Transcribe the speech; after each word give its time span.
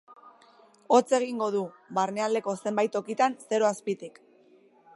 Hotz 0.95 1.17
egingo 1.17 1.49
du, 1.55 1.61
barnealdeko 1.99 2.55
zenbait 2.63 2.95
tokitan 2.99 3.37
zeroz 3.51 3.69
azpitik. 3.77 4.19